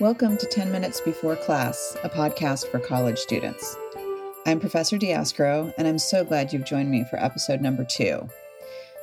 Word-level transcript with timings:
Welcome 0.00 0.36
to 0.36 0.46
10 0.46 0.70
Minutes 0.70 1.00
Before 1.00 1.34
Class, 1.34 1.96
a 2.04 2.08
podcast 2.08 2.68
for 2.68 2.78
college 2.78 3.18
students. 3.18 3.76
I'm 4.46 4.60
Professor 4.60 4.96
Diascro, 4.96 5.74
and 5.76 5.88
I'm 5.88 5.98
so 5.98 6.24
glad 6.24 6.52
you've 6.52 6.64
joined 6.64 6.88
me 6.88 7.02
for 7.10 7.16
episode 7.16 7.60
number 7.60 7.84
two. 7.84 8.28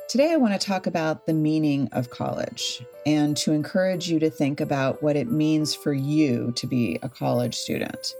Today, 0.08 0.32
I 0.32 0.36
want 0.36 0.58
to 0.58 0.66
talk 0.66 0.86
about 0.86 1.26
the 1.26 1.34
meaning 1.34 1.90
of 1.92 2.08
college 2.08 2.82
and 3.04 3.36
to 3.36 3.52
encourage 3.52 4.08
you 4.08 4.18
to 4.20 4.30
think 4.30 4.58
about 4.58 5.02
what 5.02 5.16
it 5.16 5.30
means 5.30 5.74
for 5.74 5.92
you 5.92 6.52
to 6.56 6.66
be 6.66 6.98
a 7.02 7.10
college 7.10 7.56
student. 7.56 8.14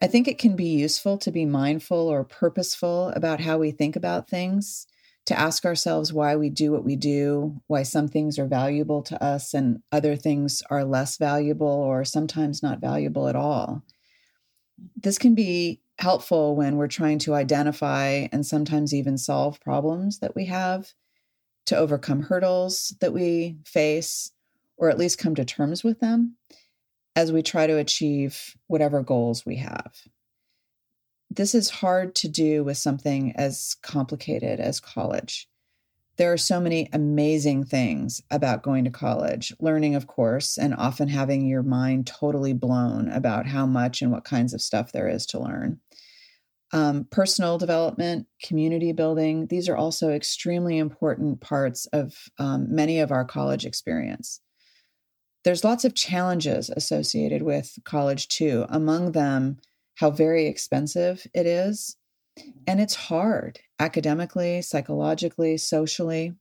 I 0.00 0.06
think 0.06 0.28
it 0.28 0.38
can 0.38 0.56
be 0.56 0.68
useful 0.68 1.18
to 1.18 1.30
be 1.30 1.44
mindful 1.44 2.08
or 2.08 2.24
purposeful 2.24 3.10
about 3.10 3.40
how 3.40 3.58
we 3.58 3.70
think 3.70 3.96
about 3.96 4.30
things 4.30 4.86
to 5.26 5.38
ask 5.38 5.64
ourselves 5.64 6.12
why 6.12 6.36
we 6.36 6.48
do 6.48 6.72
what 6.72 6.84
we 6.84 6.96
do, 6.96 7.60
why 7.66 7.82
some 7.82 8.08
things 8.08 8.38
are 8.38 8.46
valuable 8.46 9.02
to 9.02 9.22
us 9.22 9.54
and 9.54 9.82
other 9.90 10.16
things 10.16 10.62
are 10.70 10.84
less 10.84 11.18
valuable 11.18 11.66
or 11.66 12.04
sometimes 12.04 12.62
not 12.62 12.80
valuable 12.80 13.28
at 13.28 13.36
all. 13.36 13.82
This 14.96 15.18
can 15.18 15.34
be 15.34 15.80
helpful 15.98 16.54
when 16.54 16.76
we're 16.76 16.86
trying 16.86 17.18
to 17.20 17.34
identify 17.34 18.28
and 18.30 18.46
sometimes 18.46 18.94
even 18.94 19.18
solve 19.18 19.60
problems 19.60 20.20
that 20.20 20.36
we 20.36 20.44
have, 20.46 20.92
to 21.66 21.76
overcome 21.76 22.22
hurdles 22.22 22.94
that 23.00 23.12
we 23.12 23.56
face, 23.64 24.30
or 24.76 24.88
at 24.88 24.98
least 24.98 25.18
come 25.18 25.34
to 25.34 25.44
terms 25.44 25.82
with 25.82 25.98
them 25.98 26.36
as 27.16 27.32
we 27.32 27.42
try 27.42 27.66
to 27.66 27.78
achieve 27.78 28.56
whatever 28.68 29.02
goals 29.02 29.44
we 29.44 29.56
have 29.56 29.92
this 31.30 31.54
is 31.54 31.70
hard 31.70 32.14
to 32.16 32.28
do 32.28 32.64
with 32.64 32.78
something 32.78 33.32
as 33.36 33.76
complicated 33.82 34.60
as 34.60 34.80
college. 34.80 35.48
There 36.16 36.32
are 36.32 36.38
so 36.38 36.60
many 36.60 36.88
amazing 36.92 37.64
things 37.64 38.22
about 38.30 38.62
going 38.62 38.84
to 38.84 38.90
college, 38.90 39.52
learning, 39.60 39.94
of 39.94 40.06
course, 40.06 40.56
and 40.56 40.74
often 40.74 41.08
having 41.08 41.46
your 41.46 41.62
mind 41.62 42.06
totally 42.06 42.54
blown 42.54 43.08
about 43.08 43.46
how 43.46 43.66
much 43.66 44.00
and 44.00 44.10
what 44.10 44.24
kinds 44.24 44.54
of 44.54 44.62
stuff 44.62 44.92
there 44.92 45.08
is 45.08 45.26
to 45.26 45.38
learn. 45.38 45.80
Um, 46.72 47.06
personal 47.10 47.58
development, 47.58 48.26
community 48.42 48.92
building, 48.92 49.46
these 49.48 49.68
are 49.68 49.76
also 49.76 50.10
extremely 50.10 50.78
important 50.78 51.40
parts 51.40 51.86
of 51.86 52.14
um, 52.38 52.74
many 52.74 52.98
of 52.98 53.12
our 53.12 53.24
college 53.24 53.66
experience. 53.66 54.40
There's 55.44 55.64
lots 55.64 55.84
of 55.84 55.94
challenges 55.94 56.70
associated 56.70 57.42
with 57.42 57.78
college, 57.84 58.26
too. 58.26 58.66
Among 58.68 59.12
them, 59.12 59.58
how 59.96 60.10
very 60.10 60.46
expensive 60.46 61.26
it 61.34 61.46
is. 61.46 61.96
And 62.66 62.80
it's 62.80 62.94
hard 62.94 63.60
academically, 63.78 64.62
psychologically, 64.62 65.56
socially. 65.56 66.34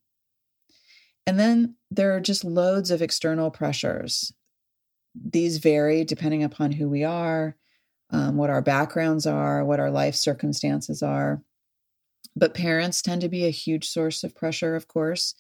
And 1.25 1.39
then 1.39 1.75
there 1.89 2.15
are 2.15 2.19
just 2.19 2.43
loads 2.43 2.91
of 2.91 3.01
external 3.01 3.49
pressures. 3.49 4.33
These 5.15 5.57
vary 5.57 6.03
depending 6.03 6.43
upon 6.43 6.73
who 6.73 6.89
we 6.89 7.03
are, 7.03 7.55
um, 8.11 8.35
what 8.35 8.49
our 8.49 8.61
backgrounds 8.61 9.25
are, 9.25 9.63
what 9.63 9.79
our 9.79 9.89
life 9.89 10.15
circumstances 10.15 11.01
are. 11.01 11.41
But 12.35 12.53
parents 12.53 13.01
tend 13.01 13.21
to 13.21 13.29
be 13.29 13.45
a 13.45 13.51
huge 13.51 13.87
source 13.87 14.23
of 14.23 14.35
pressure, 14.35 14.75
of 14.75 14.89
course. 14.89 15.33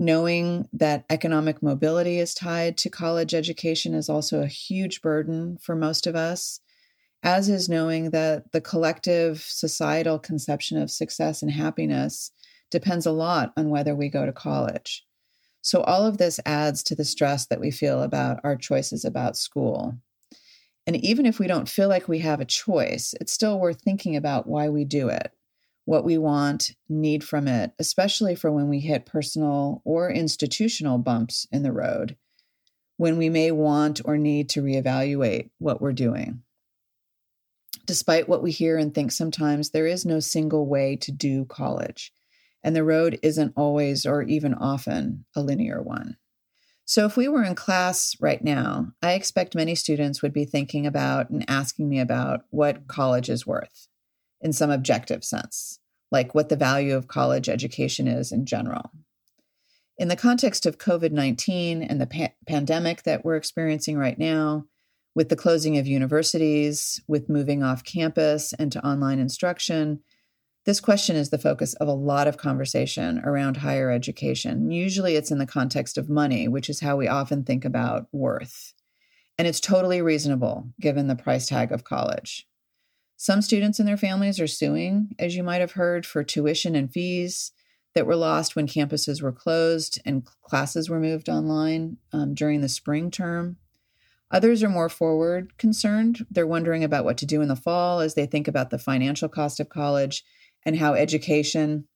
Knowing 0.00 0.68
that 0.72 1.04
economic 1.08 1.62
mobility 1.62 2.18
is 2.18 2.34
tied 2.34 2.76
to 2.78 2.90
college 2.90 3.32
education 3.32 3.94
is 3.94 4.08
also 4.08 4.42
a 4.42 4.48
huge 4.48 5.00
burden 5.00 5.56
for 5.62 5.76
most 5.76 6.08
of 6.08 6.16
us 6.16 6.58
as 7.24 7.48
is 7.48 7.70
knowing 7.70 8.10
that 8.10 8.52
the 8.52 8.60
collective 8.60 9.40
societal 9.40 10.18
conception 10.18 10.80
of 10.80 10.90
success 10.90 11.40
and 11.42 11.50
happiness 11.50 12.30
depends 12.70 13.06
a 13.06 13.12
lot 13.12 13.52
on 13.56 13.70
whether 13.70 13.96
we 13.96 14.10
go 14.10 14.26
to 14.26 14.32
college. 14.32 15.04
So, 15.62 15.80
all 15.82 16.04
of 16.04 16.18
this 16.18 16.38
adds 16.44 16.82
to 16.84 16.94
the 16.94 17.06
stress 17.06 17.46
that 17.46 17.60
we 17.60 17.70
feel 17.70 18.02
about 18.02 18.40
our 18.44 18.54
choices 18.54 19.04
about 19.06 19.38
school. 19.38 19.98
And 20.86 20.96
even 20.96 21.24
if 21.24 21.38
we 21.38 21.46
don't 21.46 21.68
feel 21.68 21.88
like 21.88 22.08
we 22.08 22.18
have 22.18 22.40
a 22.40 22.44
choice, 22.44 23.14
it's 23.18 23.32
still 23.32 23.58
worth 23.58 23.80
thinking 23.80 24.14
about 24.14 24.46
why 24.46 24.68
we 24.68 24.84
do 24.84 25.08
it, 25.08 25.32
what 25.86 26.04
we 26.04 26.18
want, 26.18 26.72
need 26.90 27.24
from 27.24 27.48
it, 27.48 27.72
especially 27.78 28.34
for 28.34 28.52
when 28.52 28.68
we 28.68 28.80
hit 28.80 29.06
personal 29.06 29.80
or 29.86 30.10
institutional 30.10 30.98
bumps 30.98 31.46
in 31.50 31.62
the 31.62 31.72
road, 31.72 32.18
when 32.98 33.16
we 33.16 33.30
may 33.30 33.50
want 33.50 34.02
or 34.04 34.18
need 34.18 34.50
to 34.50 34.62
reevaluate 34.62 35.48
what 35.58 35.80
we're 35.80 35.94
doing. 35.94 36.42
Despite 37.84 38.28
what 38.28 38.42
we 38.42 38.50
hear 38.50 38.78
and 38.78 38.94
think 38.94 39.12
sometimes, 39.12 39.70
there 39.70 39.86
is 39.86 40.06
no 40.06 40.20
single 40.20 40.66
way 40.66 40.96
to 40.96 41.12
do 41.12 41.44
college, 41.44 42.12
and 42.62 42.74
the 42.74 42.84
road 42.84 43.18
isn't 43.22 43.52
always 43.56 44.06
or 44.06 44.22
even 44.22 44.54
often 44.54 45.26
a 45.36 45.42
linear 45.42 45.82
one. 45.82 46.16
So, 46.86 47.06
if 47.06 47.16
we 47.16 47.28
were 47.28 47.44
in 47.44 47.54
class 47.54 48.14
right 48.20 48.42
now, 48.42 48.92
I 49.02 49.12
expect 49.12 49.54
many 49.54 49.74
students 49.74 50.22
would 50.22 50.32
be 50.32 50.44
thinking 50.44 50.86
about 50.86 51.30
and 51.30 51.44
asking 51.48 51.88
me 51.88 51.98
about 51.98 52.44
what 52.50 52.86
college 52.86 53.30
is 53.30 53.46
worth 53.46 53.88
in 54.40 54.52
some 54.52 54.70
objective 54.70 55.24
sense, 55.24 55.78
like 56.10 56.34
what 56.34 56.50
the 56.50 56.56
value 56.56 56.94
of 56.94 57.08
college 57.08 57.48
education 57.48 58.06
is 58.06 58.32
in 58.32 58.44
general. 58.44 58.90
In 59.96 60.08
the 60.08 60.16
context 60.16 60.66
of 60.66 60.78
COVID 60.78 61.12
19 61.12 61.82
and 61.82 62.00
the 62.00 62.06
pa- 62.06 62.34
pandemic 62.46 63.04
that 63.04 63.24
we're 63.24 63.36
experiencing 63.36 63.96
right 63.96 64.18
now, 64.18 64.66
with 65.14 65.28
the 65.28 65.36
closing 65.36 65.78
of 65.78 65.86
universities, 65.86 67.00
with 67.06 67.28
moving 67.28 67.62
off 67.62 67.84
campus 67.84 68.52
and 68.54 68.72
to 68.72 68.86
online 68.86 69.18
instruction, 69.18 70.00
this 70.66 70.80
question 70.80 71.14
is 71.14 71.28
the 71.28 71.38
focus 71.38 71.74
of 71.74 71.88
a 71.88 71.92
lot 71.92 72.26
of 72.26 72.38
conversation 72.38 73.20
around 73.20 73.58
higher 73.58 73.90
education. 73.90 74.70
Usually 74.70 75.14
it's 75.14 75.30
in 75.30 75.38
the 75.38 75.46
context 75.46 75.98
of 75.98 76.08
money, 76.08 76.48
which 76.48 76.70
is 76.70 76.80
how 76.80 76.96
we 76.96 77.06
often 77.06 77.44
think 77.44 77.64
about 77.66 78.08
worth. 78.12 78.72
And 79.36 79.46
it's 79.46 79.60
totally 79.60 80.00
reasonable 80.00 80.70
given 80.80 81.06
the 81.06 81.16
price 81.16 81.46
tag 81.46 81.70
of 81.70 81.84
college. 81.84 82.46
Some 83.16 83.42
students 83.42 83.78
and 83.78 83.86
their 83.86 83.96
families 83.96 84.40
are 84.40 84.46
suing, 84.46 85.10
as 85.18 85.36
you 85.36 85.42
might 85.42 85.60
have 85.60 85.72
heard, 85.72 86.06
for 86.06 86.24
tuition 86.24 86.74
and 86.74 86.90
fees 86.90 87.52
that 87.94 88.06
were 88.06 88.16
lost 88.16 88.56
when 88.56 88.66
campuses 88.66 89.22
were 89.22 89.32
closed 89.32 90.00
and 90.04 90.26
classes 90.42 90.88
were 90.88 90.98
moved 90.98 91.28
online 91.28 91.98
um, 92.12 92.34
during 92.34 92.60
the 92.60 92.68
spring 92.68 93.10
term. 93.10 93.56
Others 94.34 94.64
are 94.64 94.68
more 94.68 94.88
forward 94.88 95.56
concerned. 95.58 96.26
They're 96.28 96.44
wondering 96.44 96.82
about 96.82 97.04
what 97.04 97.16
to 97.18 97.26
do 97.26 97.40
in 97.40 97.46
the 97.46 97.54
fall 97.54 98.00
as 98.00 98.14
they 98.14 98.26
think 98.26 98.48
about 98.48 98.70
the 98.70 98.80
financial 98.80 99.28
cost 99.28 99.60
of 99.60 99.68
college 99.68 100.24
and 100.66 100.76
how 100.76 100.94
education 100.94 101.86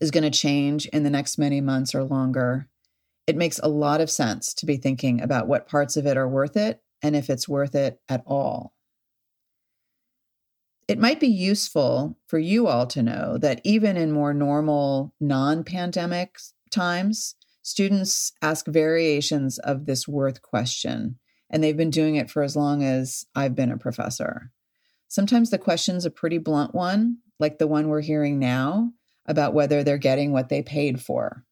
is 0.00 0.10
going 0.10 0.24
to 0.24 0.30
change 0.30 0.86
in 0.86 1.02
the 1.02 1.10
next 1.10 1.36
many 1.36 1.60
months 1.60 1.94
or 1.94 2.04
longer. 2.04 2.70
It 3.26 3.36
makes 3.36 3.58
a 3.58 3.68
lot 3.68 4.00
of 4.00 4.10
sense 4.10 4.54
to 4.54 4.66
be 4.66 4.78
thinking 4.78 5.20
about 5.20 5.46
what 5.46 5.68
parts 5.68 5.98
of 5.98 6.06
it 6.06 6.16
are 6.16 6.26
worth 6.26 6.56
it 6.56 6.80
and 7.02 7.14
if 7.14 7.28
it's 7.28 7.46
worth 7.46 7.74
it 7.74 8.00
at 8.08 8.22
all. 8.26 8.72
It 10.88 10.98
might 10.98 11.20
be 11.20 11.28
useful 11.28 12.18
for 12.28 12.38
you 12.38 12.66
all 12.66 12.86
to 12.86 13.02
know 13.02 13.36
that 13.36 13.60
even 13.62 13.98
in 13.98 14.10
more 14.10 14.32
normal, 14.32 15.12
non 15.20 15.64
pandemic 15.64 16.38
times, 16.70 17.34
students 17.70 18.32
ask 18.42 18.66
variations 18.66 19.58
of 19.58 19.86
this 19.86 20.08
worth 20.08 20.42
question, 20.42 21.20
and 21.48 21.62
they've 21.62 21.76
been 21.76 21.90
doing 21.90 22.16
it 22.16 22.28
for 22.28 22.42
as 22.42 22.56
long 22.56 22.82
as 22.82 23.24
I've 23.36 23.54
been 23.54 23.70
a 23.70 23.78
professor. 23.78 24.50
Sometimes 25.06 25.50
the 25.50 25.58
question's 25.58 26.04
a 26.04 26.10
pretty 26.10 26.38
blunt 26.38 26.74
one, 26.74 27.18
like 27.38 27.58
the 27.58 27.68
one 27.68 27.86
we're 27.86 28.00
hearing 28.00 28.40
now 28.40 28.92
about 29.24 29.54
whether 29.54 29.84
they're 29.84 29.98
getting 29.98 30.32
what 30.32 30.48
they 30.48 30.62
paid 30.62 31.00
for. 31.00 31.44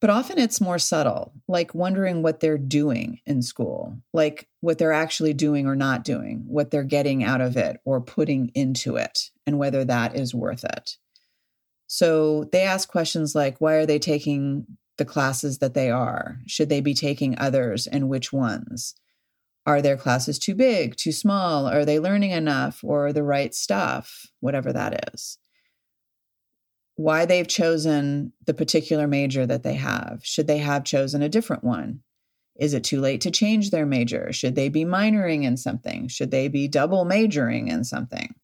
But 0.00 0.10
often 0.10 0.38
it's 0.38 0.60
more 0.60 0.78
subtle, 0.78 1.32
like 1.48 1.74
wondering 1.74 2.22
what 2.22 2.38
they're 2.38 2.56
doing 2.56 3.20
in 3.26 3.42
school, 3.42 3.98
like 4.12 4.48
what 4.60 4.78
they're 4.78 4.92
actually 4.92 5.34
doing 5.34 5.66
or 5.66 5.74
not 5.74 6.04
doing, 6.04 6.44
what 6.46 6.70
they're 6.70 6.84
getting 6.84 7.24
out 7.24 7.40
of 7.40 7.56
it 7.56 7.80
or 7.84 8.00
putting 8.00 8.52
into 8.54 8.94
it, 8.94 9.30
and 9.46 9.58
whether 9.58 9.84
that 9.84 10.14
is 10.14 10.32
worth 10.32 10.62
it. 10.64 10.96
So 11.86 12.44
they 12.52 12.62
ask 12.62 12.88
questions 12.88 13.34
like 13.34 13.60
why 13.60 13.74
are 13.74 13.86
they 13.86 13.98
taking 13.98 14.66
the 14.98 15.04
classes 15.04 15.58
that 15.58 15.74
they 15.74 15.90
are? 15.90 16.38
Should 16.46 16.68
they 16.68 16.80
be 16.80 16.94
taking 16.94 17.38
others 17.38 17.86
and 17.86 18.08
which 18.08 18.32
ones? 18.32 18.94
Are 19.66 19.82
their 19.82 19.96
classes 19.96 20.38
too 20.38 20.54
big, 20.54 20.96
too 20.96 21.12
small? 21.12 21.66
Are 21.66 21.84
they 21.84 21.98
learning 21.98 22.30
enough 22.30 22.80
or 22.84 23.12
the 23.12 23.24
right 23.24 23.54
stuff? 23.54 24.26
Whatever 24.40 24.72
that 24.72 25.12
is. 25.12 25.38
Why 26.94 27.26
they've 27.26 27.48
chosen 27.48 28.32
the 28.46 28.54
particular 28.54 29.06
major 29.06 29.44
that 29.44 29.64
they 29.64 29.74
have. 29.74 30.20
Should 30.22 30.46
they 30.46 30.58
have 30.58 30.84
chosen 30.84 31.20
a 31.20 31.28
different 31.28 31.64
one? 31.64 32.00
Is 32.58 32.72
it 32.72 32.84
too 32.84 33.00
late 33.00 33.20
to 33.22 33.30
change 33.30 33.70
their 33.70 33.84
major? 33.84 34.32
Should 34.32 34.54
they 34.54 34.70
be 34.70 34.84
minoring 34.84 35.44
in 35.44 35.56
something? 35.56 36.08
Should 36.08 36.30
they 36.30 36.48
be 36.48 36.68
double 36.68 37.04
majoring 37.04 37.68
in 37.68 37.84
something? 37.84 38.34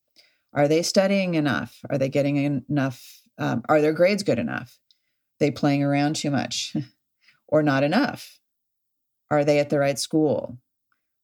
Are 0.53 0.69
they 0.69 0.83
studying 0.83 1.35
enough? 1.35 1.79
Are 1.89 1.97
they 1.97 2.11
getting 2.11 2.63
enough 2.69 3.22
um, 3.39 3.63
are 3.69 3.81
their 3.81 3.93
grades 3.93 4.23
good 4.23 4.39
enough? 4.39 4.79
Are 4.81 5.47
they 5.47 5.51
playing 5.51 5.83
around 5.83 6.17
too 6.17 6.31
much 6.31 6.77
or 7.49 7.63
not 7.63 7.83
enough? 7.83 8.39
Are 9.31 9.45
they 9.45 9.59
at 9.59 9.71
the 9.71 9.79
right 9.79 9.99
school? 9.99 10.59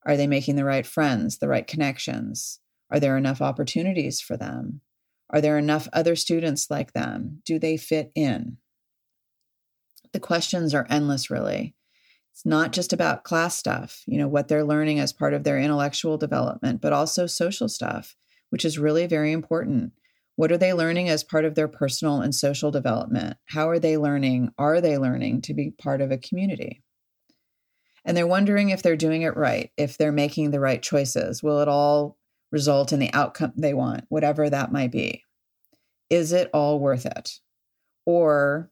Are 0.05 0.17
they 0.17 0.27
making 0.27 0.55
the 0.55 0.65
right 0.65 0.85
friends, 0.85 1.37
the 1.37 1.47
right 1.47 1.67
connections? 1.67 2.59
Are 2.89 2.99
there 2.99 3.17
enough 3.17 3.41
opportunities 3.41 4.19
for 4.21 4.35
them? 4.35 4.81
Are 5.29 5.41
there 5.41 5.57
enough 5.57 5.87
other 5.93 6.15
students 6.15 6.71
like 6.71 6.93
them? 6.93 7.41
Do 7.45 7.59
they 7.59 7.77
fit 7.77 8.11
in? 8.15 8.57
The 10.11 10.19
questions 10.19 10.73
are 10.73 10.87
endless, 10.89 11.29
really. 11.29 11.75
It's 12.33 12.45
not 12.45 12.71
just 12.71 12.93
about 12.93 13.23
class 13.23 13.55
stuff, 13.57 14.01
you 14.07 14.17
know, 14.17 14.27
what 14.27 14.47
they're 14.47 14.63
learning 14.63 14.99
as 14.99 15.13
part 15.13 15.33
of 15.33 15.43
their 15.43 15.59
intellectual 15.59 16.17
development, 16.17 16.81
but 16.81 16.93
also 16.93 17.27
social 17.27 17.69
stuff, 17.69 18.15
which 18.49 18.65
is 18.65 18.79
really 18.79 19.05
very 19.05 19.31
important. 19.31 19.91
What 20.39 20.53
are 20.53 20.57
they 20.57 20.73
learning 20.73 21.09
as 21.09 21.25
part 21.25 21.43
of 21.43 21.55
their 21.55 21.67
personal 21.67 22.21
and 22.21 22.33
social 22.33 22.71
development? 22.71 23.35
How 23.47 23.67
are 23.67 23.77
they 23.77 23.97
learning? 23.97 24.53
Are 24.57 24.79
they 24.79 24.97
learning 24.97 25.41
to 25.41 25.53
be 25.53 25.71
part 25.71 25.99
of 25.99 26.11
a 26.11 26.17
community? 26.17 26.81
And 28.05 28.15
they're 28.15 28.25
wondering 28.25 28.69
if 28.69 28.81
they're 28.81 28.95
doing 28.95 29.23
it 29.23 29.35
right, 29.35 29.69
if 29.75 29.97
they're 29.97 30.13
making 30.13 30.51
the 30.51 30.61
right 30.61 30.81
choices. 30.81 31.43
Will 31.43 31.59
it 31.59 31.67
all 31.67 32.17
result 32.53 32.93
in 32.93 32.99
the 32.99 33.13
outcome 33.13 33.51
they 33.57 33.73
want, 33.73 34.05
whatever 34.07 34.49
that 34.49 34.71
might 34.71 34.93
be? 34.93 35.25
Is 36.09 36.31
it 36.31 36.49
all 36.53 36.79
worth 36.79 37.05
it? 37.05 37.31
Or 38.05 38.71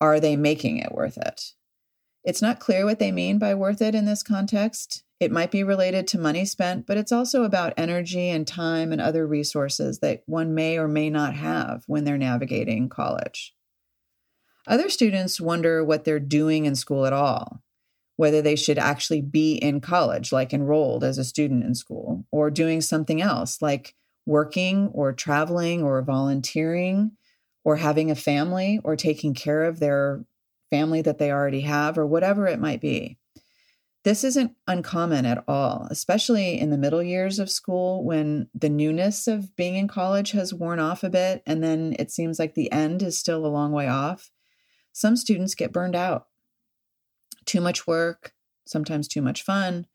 are 0.00 0.18
they 0.18 0.34
making 0.34 0.78
it 0.78 0.92
worth 0.92 1.18
it? 1.18 1.42
It's 2.24 2.40
not 2.40 2.58
clear 2.58 2.86
what 2.86 2.98
they 2.98 3.12
mean 3.12 3.38
by 3.38 3.54
worth 3.54 3.82
it 3.82 3.94
in 3.94 4.06
this 4.06 4.22
context. 4.22 5.03
It 5.24 5.32
might 5.32 5.50
be 5.50 5.64
related 5.64 6.06
to 6.08 6.18
money 6.18 6.44
spent, 6.44 6.86
but 6.86 6.98
it's 6.98 7.10
also 7.10 7.44
about 7.44 7.72
energy 7.78 8.28
and 8.28 8.46
time 8.46 8.92
and 8.92 9.00
other 9.00 9.26
resources 9.26 10.00
that 10.00 10.22
one 10.26 10.54
may 10.54 10.76
or 10.76 10.86
may 10.86 11.08
not 11.08 11.34
have 11.34 11.82
when 11.86 12.04
they're 12.04 12.18
navigating 12.18 12.90
college. 12.90 13.54
Other 14.66 14.90
students 14.90 15.40
wonder 15.40 15.82
what 15.82 16.04
they're 16.04 16.20
doing 16.20 16.66
in 16.66 16.74
school 16.74 17.06
at 17.06 17.14
all, 17.14 17.62
whether 18.16 18.42
they 18.42 18.54
should 18.54 18.78
actually 18.78 19.22
be 19.22 19.54
in 19.54 19.80
college, 19.80 20.30
like 20.30 20.52
enrolled 20.52 21.02
as 21.02 21.16
a 21.16 21.24
student 21.24 21.64
in 21.64 21.74
school, 21.74 22.26
or 22.30 22.50
doing 22.50 22.82
something 22.82 23.22
else, 23.22 23.62
like 23.62 23.94
working 24.26 24.88
or 24.88 25.14
traveling 25.14 25.82
or 25.82 26.02
volunteering 26.02 27.12
or 27.64 27.76
having 27.76 28.10
a 28.10 28.14
family 28.14 28.78
or 28.84 28.94
taking 28.94 29.32
care 29.32 29.64
of 29.64 29.80
their 29.80 30.26
family 30.68 31.00
that 31.00 31.16
they 31.16 31.32
already 31.32 31.62
have, 31.62 31.96
or 31.96 32.06
whatever 32.06 32.46
it 32.46 32.60
might 32.60 32.82
be. 32.82 33.16
This 34.04 34.22
isn't 34.22 34.54
uncommon 34.68 35.24
at 35.24 35.42
all, 35.48 35.88
especially 35.90 36.60
in 36.60 36.68
the 36.68 36.76
middle 36.76 37.02
years 37.02 37.38
of 37.38 37.50
school 37.50 38.04
when 38.04 38.48
the 38.54 38.68
newness 38.68 39.26
of 39.26 39.56
being 39.56 39.76
in 39.76 39.88
college 39.88 40.32
has 40.32 40.52
worn 40.52 40.78
off 40.78 41.02
a 41.02 41.08
bit, 41.08 41.42
and 41.46 41.64
then 41.64 41.96
it 41.98 42.10
seems 42.10 42.38
like 42.38 42.54
the 42.54 42.70
end 42.70 43.02
is 43.02 43.16
still 43.16 43.46
a 43.46 43.48
long 43.48 43.72
way 43.72 43.88
off. 43.88 44.30
Some 44.92 45.16
students 45.16 45.54
get 45.54 45.72
burned 45.72 45.96
out. 45.96 46.26
Too 47.46 47.62
much 47.62 47.86
work, 47.86 48.34
sometimes 48.66 49.08
too 49.08 49.22
much 49.22 49.42
fun, 49.42 49.86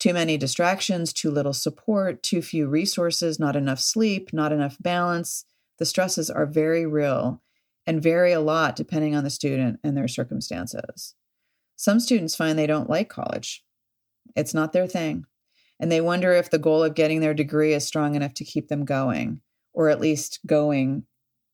too 0.00 0.12
many 0.12 0.36
distractions, 0.36 1.12
too 1.12 1.30
little 1.30 1.52
support, 1.52 2.20
too 2.24 2.42
few 2.42 2.66
resources, 2.66 3.38
not 3.38 3.54
enough 3.54 3.78
sleep, 3.78 4.32
not 4.32 4.50
enough 4.50 4.76
balance. 4.80 5.44
The 5.78 5.86
stresses 5.86 6.28
are 6.28 6.46
very 6.46 6.84
real 6.84 7.40
and 7.86 8.02
vary 8.02 8.32
a 8.32 8.40
lot 8.40 8.74
depending 8.74 9.14
on 9.14 9.22
the 9.22 9.30
student 9.30 9.78
and 9.84 9.96
their 9.96 10.08
circumstances. 10.08 11.14
Some 11.76 12.00
students 12.00 12.36
find 12.36 12.58
they 12.58 12.66
don't 12.66 12.90
like 12.90 13.08
college, 13.08 13.64
it's 14.36 14.54
not 14.54 14.72
their 14.72 14.86
thing, 14.86 15.24
and 15.80 15.90
they 15.90 16.00
wonder 16.00 16.32
if 16.32 16.50
the 16.50 16.58
goal 16.58 16.84
of 16.84 16.94
getting 16.94 17.20
their 17.20 17.34
degree 17.34 17.74
is 17.74 17.86
strong 17.86 18.14
enough 18.14 18.34
to 18.34 18.44
keep 18.44 18.68
them 18.68 18.84
going, 18.84 19.40
or 19.72 19.88
at 19.88 20.00
least 20.00 20.40
going 20.46 21.04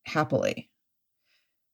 happily. 0.05 0.69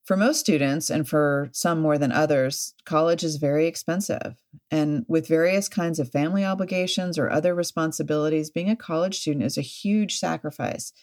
For 0.06 0.16
most 0.16 0.40
students, 0.40 0.92
and 0.92 1.10
for 1.10 1.50
some 1.52 1.82
more 1.82 1.98
than 1.98 2.12
others, 2.12 2.76
college 2.86 3.24
is 3.24 3.38
very 3.38 3.66
expensive. 3.66 4.36
And 4.70 5.04
with 5.08 5.28
various 5.28 5.68
kinds 5.68 6.00
of 6.00 6.12
family 6.12 6.46
obligations 6.46 7.18
or 7.18 7.32
other 7.32 7.56
responsibilities, 7.56 8.52
being 8.52 8.70
a 8.70 8.76
college 8.76 9.20
student 9.20 9.46
is 9.46 9.58
a 9.58 9.62
huge 9.62 10.20
sacrifice 10.20 10.94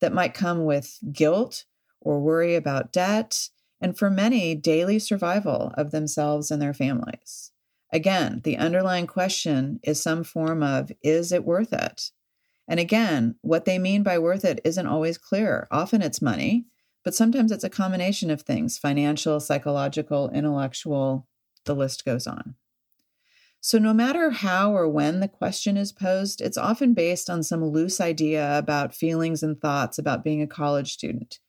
that 0.00 0.14
might 0.14 0.32
come 0.32 0.64
with 0.64 0.98
guilt 1.12 1.64
or 2.00 2.20
worry 2.20 2.54
about 2.54 2.92
debt, 2.92 3.48
and 3.82 3.98
for 3.98 4.08
many, 4.08 4.54
daily 4.54 5.00
survival 5.00 5.74
of 5.76 5.90
themselves 5.90 6.52
and 6.52 6.62
their 6.62 6.72
families. 6.72 7.50
Again, 7.92 8.40
the 8.44 8.56
underlying 8.56 9.08
question 9.08 9.80
is 9.82 10.00
some 10.00 10.22
form 10.22 10.62
of 10.62 10.92
is 11.02 11.32
it 11.32 11.44
worth 11.44 11.72
it? 11.72 12.12
And 12.68 12.78
again, 12.78 13.34
what 13.42 13.64
they 13.64 13.78
mean 13.78 14.04
by 14.04 14.18
worth 14.18 14.44
it 14.44 14.60
isn't 14.64 14.86
always 14.86 15.18
clear. 15.18 15.66
Often 15.70 16.02
it's 16.02 16.22
money, 16.22 16.66
but 17.04 17.14
sometimes 17.14 17.50
it's 17.50 17.64
a 17.64 17.68
combination 17.68 18.30
of 18.30 18.42
things 18.42 18.78
financial, 18.78 19.40
psychological, 19.40 20.30
intellectual, 20.30 21.26
the 21.64 21.74
list 21.74 22.04
goes 22.04 22.26
on. 22.26 22.54
So, 23.60 23.78
no 23.78 23.92
matter 23.92 24.30
how 24.30 24.74
or 24.74 24.88
when 24.88 25.20
the 25.20 25.28
question 25.28 25.76
is 25.76 25.92
posed, 25.92 26.40
it's 26.40 26.56
often 26.56 26.94
based 26.94 27.28
on 27.28 27.42
some 27.42 27.64
loose 27.64 28.00
idea 28.00 28.58
about 28.58 28.94
feelings 28.94 29.42
and 29.42 29.60
thoughts 29.60 29.98
about 29.98 30.24
being 30.24 30.40
a 30.40 30.46
college 30.46 30.92
student 30.92 31.40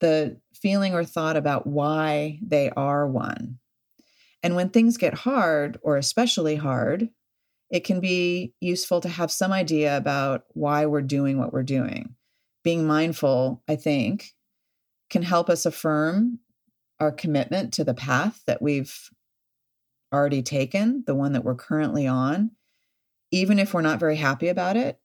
the 0.00 0.36
feeling 0.60 0.94
or 0.94 1.04
thought 1.04 1.36
about 1.36 1.66
why 1.66 2.38
they 2.42 2.70
are 2.70 3.06
one. 3.06 3.58
And 4.42 4.54
when 4.54 4.70
things 4.70 4.96
get 4.96 5.14
hard, 5.14 5.78
or 5.82 5.96
especially 5.96 6.56
hard, 6.56 7.08
it 7.70 7.84
can 7.84 8.00
be 8.00 8.54
useful 8.60 9.00
to 9.00 9.08
have 9.08 9.30
some 9.30 9.52
idea 9.52 9.96
about 9.96 10.44
why 10.54 10.86
we're 10.86 11.02
doing 11.02 11.38
what 11.38 11.52
we're 11.52 11.62
doing. 11.62 12.14
Being 12.64 12.86
mindful, 12.86 13.62
I 13.68 13.76
think, 13.76 14.32
can 15.10 15.22
help 15.22 15.50
us 15.50 15.66
affirm 15.66 16.38
our 17.00 17.12
commitment 17.12 17.72
to 17.74 17.84
the 17.84 17.94
path 17.94 18.42
that 18.46 18.62
we've 18.62 19.10
already 20.12 20.42
taken, 20.42 21.04
the 21.06 21.14
one 21.14 21.32
that 21.32 21.44
we're 21.44 21.54
currently 21.54 22.06
on, 22.06 22.52
even 23.30 23.58
if 23.58 23.74
we're 23.74 23.82
not 23.82 24.00
very 24.00 24.16
happy 24.16 24.48
about 24.48 24.76
it, 24.76 24.98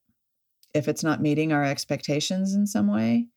if 0.74 0.88
it's 0.88 1.04
not 1.04 1.22
meeting 1.22 1.52
our 1.52 1.64
expectations 1.64 2.54
in 2.54 2.66
some 2.66 2.88
way. 2.92 3.28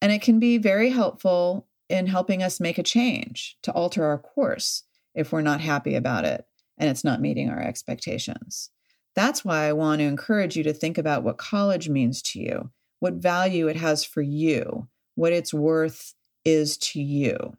And 0.00 0.12
it 0.12 0.22
can 0.22 0.38
be 0.38 0.58
very 0.58 0.90
helpful 0.90 1.66
in 1.88 2.06
helping 2.06 2.42
us 2.42 2.60
make 2.60 2.78
a 2.78 2.82
change 2.82 3.56
to 3.62 3.72
alter 3.72 4.04
our 4.04 4.18
course 4.18 4.82
if 5.14 5.32
we're 5.32 5.42
not 5.42 5.60
happy 5.60 5.94
about 5.94 6.24
it 6.24 6.46
and 6.78 6.90
it's 6.90 7.04
not 7.04 7.20
meeting 7.20 7.48
our 7.48 7.60
expectations. 7.60 8.70
That's 9.14 9.44
why 9.44 9.64
I 9.64 9.72
want 9.72 10.00
to 10.00 10.04
encourage 10.04 10.56
you 10.56 10.62
to 10.64 10.74
think 10.74 10.98
about 10.98 11.22
what 11.22 11.38
college 11.38 11.88
means 11.88 12.20
to 12.22 12.40
you, 12.40 12.70
what 13.00 13.14
value 13.14 13.66
it 13.68 13.76
has 13.76 14.04
for 14.04 14.20
you, 14.20 14.88
what 15.14 15.32
its 15.32 15.54
worth 15.54 16.14
is 16.44 16.76
to 16.78 17.00
you. 17.00 17.56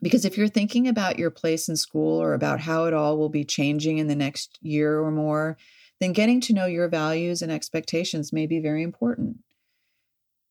Because 0.00 0.24
if 0.24 0.36
you're 0.36 0.48
thinking 0.48 0.86
about 0.86 1.18
your 1.18 1.30
place 1.30 1.68
in 1.68 1.76
school 1.76 2.20
or 2.20 2.34
about 2.34 2.60
how 2.60 2.84
it 2.84 2.94
all 2.94 3.18
will 3.18 3.28
be 3.28 3.44
changing 3.44 3.98
in 3.98 4.06
the 4.06 4.14
next 4.14 4.58
year 4.60 5.00
or 5.00 5.10
more, 5.10 5.56
then 6.00 6.12
getting 6.12 6.40
to 6.42 6.52
know 6.52 6.66
your 6.66 6.88
values 6.88 7.42
and 7.42 7.50
expectations 7.50 8.32
may 8.32 8.46
be 8.46 8.60
very 8.60 8.82
important. 8.82 9.38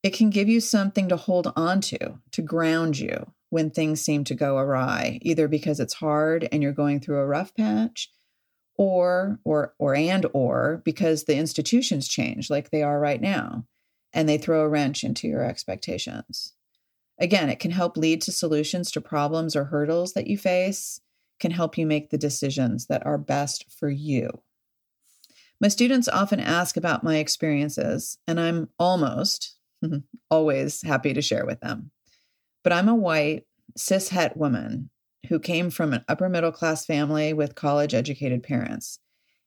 It 0.03 0.13
can 0.13 0.29
give 0.29 0.49
you 0.49 0.59
something 0.59 1.07
to 1.09 1.15
hold 1.15 1.51
on 1.55 1.81
to, 1.81 2.19
to 2.31 2.41
ground 2.41 2.99
you 2.99 3.31
when 3.49 3.69
things 3.69 4.01
seem 4.01 4.25
to 4.25 4.35
go 4.35 4.57
awry, 4.57 5.19
either 5.21 5.47
because 5.47 5.79
it's 5.79 5.93
hard 5.93 6.47
and 6.51 6.61
you're 6.61 6.73
going 6.73 6.99
through 6.99 7.19
a 7.19 7.25
rough 7.25 7.55
patch, 7.55 8.11
or 8.75 9.39
or 9.43 9.73
or 9.77 9.95
and 9.95 10.25
or 10.33 10.81
because 10.83 11.23
the 11.23 11.37
institutions 11.37 12.07
change 12.07 12.49
like 12.49 12.69
they 12.69 12.81
are 12.81 12.99
right 12.99 13.21
now 13.21 13.65
and 14.11 14.27
they 14.27 14.37
throw 14.37 14.61
a 14.61 14.67
wrench 14.67 15.03
into 15.03 15.27
your 15.27 15.43
expectations. 15.43 16.53
Again, 17.19 17.49
it 17.49 17.59
can 17.59 17.71
help 17.71 17.95
lead 17.95 18.21
to 18.23 18.31
solutions 18.31 18.91
to 18.91 19.01
problems 19.01 19.55
or 19.55 19.65
hurdles 19.65 20.13
that 20.13 20.27
you 20.27 20.37
face, 20.37 20.99
can 21.39 21.51
help 21.51 21.77
you 21.77 21.85
make 21.85 22.09
the 22.09 22.17
decisions 22.17 22.87
that 22.87 23.05
are 23.05 23.17
best 23.17 23.71
for 23.71 23.89
you. 23.89 24.41
My 25.61 25.67
students 25.67 26.07
often 26.07 26.39
ask 26.39 26.75
about 26.75 27.03
my 27.03 27.17
experiences, 27.17 28.17
and 28.27 28.39
I'm 28.39 28.69
almost, 28.79 29.55
always 30.29 30.81
happy 30.81 31.13
to 31.13 31.21
share 31.21 31.45
with 31.45 31.59
them. 31.61 31.91
But 32.63 32.73
I'm 32.73 32.89
a 32.89 32.95
white, 32.95 33.43
cis 33.75 34.09
het 34.09 34.37
woman 34.37 34.89
who 35.27 35.39
came 35.39 35.69
from 35.69 35.93
an 35.93 36.03
upper 36.07 36.29
middle 36.29 36.51
class 36.51 36.85
family 36.85 37.33
with 37.33 37.55
college 37.55 37.93
educated 37.93 38.43
parents. 38.43 38.99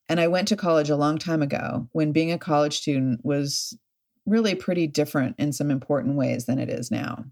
And 0.08 0.20
I 0.20 0.28
went 0.28 0.48
to 0.48 0.56
college 0.56 0.90
a 0.90 0.96
long 0.96 1.18
time 1.18 1.42
ago 1.42 1.88
when 1.92 2.12
being 2.12 2.32
a 2.32 2.38
college 2.38 2.78
student 2.78 3.24
was 3.24 3.76
really 4.24 4.54
pretty 4.54 4.86
different 4.86 5.36
in 5.38 5.52
some 5.52 5.70
important 5.70 6.16
ways 6.16 6.46
than 6.46 6.58
it 6.58 6.68
is 6.68 6.90
now. 6.90 7.24